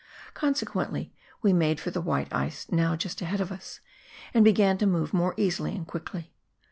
Consequently 0.33 1.13
we 1.43 1.53
made 1.53 1.79
for 1.79 1.91
the 1.91 2.01
white 2.01 2.33
ice 2.33 2.65
now 2.71 2.95
just 2.95 3.21
ahead 3.21 3.39
of 3.39 3.51
us, 3.51 3.81
and 4.33 4.43
began 4.43 4.75
to 4.79 4.87
move 4.87 5.13
more 5.13 5.35
easily 5.37 5.75
and 5.75 5.85
quickly. 5.85 6.33